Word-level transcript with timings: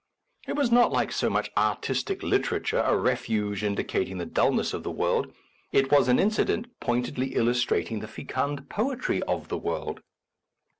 It 0.47 0.55
was 0.55 0.71
not 0.71 0.91
like 0.91 1.11
so 1.11 1.29
much 1.29 1.51
artistic 1.55 2.23
literature, 2.23 2.79
a 2.79 2.97
refuge 2.97 3.63
indicating 3.63 4.17
the 4.17 4.25
dullness 4.25 4.73
of 4.73 4.81
the 4.81 4.89
world: 4.89 5.31
it 5.71 5.91
was 5.91 6.07
an 6.07 6.17
incident 6.17 6.65
pointedly 6.79 7.35
illustrating 7.35 7.99
the 7.99 8.07
fecund 8.07 8.67
poetry 8.67 9.21
of 9.27 9.49
the 9.49 9.59
world. 9.59 10.01